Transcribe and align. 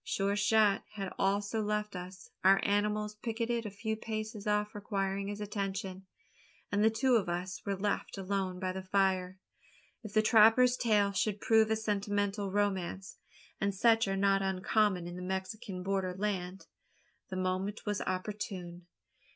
Sure 0.03 0.35
shot 0.35 0.83
had 0.93 1.13
also 1.19 1.61
left 1.61 1.95
us 1.95 2.31
our 2.43 2.59
animals 2.65 3.13
picketed 3.17 3.67
a 3.67 3.69
few 3.69 3.95
paces 3.95 4.47
off 4.47 4.73
requiring 4.73 5.27
his 5.27 5.39
attention 5.39 6.07
and 6.71 6.83
the 6.83 6.89
two 6.89 7.17
of 7.17 7.29
us 7.29 7.61
were 7.67 7.75
left 7.75 8.17
alone 8.17 8.57
by 8.59 8.71
the 8.71 8.81
fire. 8.81 9.37
If 10.01 10.13
the 10.13 10.23
trapper's 10.23 10.75
tale 10.75 11.11
should 11.11 11.39
prove 11.39 11.69
a 11.69 11.75
sentimental 11.75 12.51
romance 12.51 13.19
and 13.59 13.75
such 13.75 14.07
are 14.07 14.17
not 14.17 14.41
uncommon 14.41 15.05
in 15.05 15.17
the 15.17 15.21
Mexican 15.21 15.83
border 15.83 16.15
land 16.17 16.65
the 17.29 17.35
moment 17.37 17.85
was 17.85 18.01
opportune. 18.01 18.87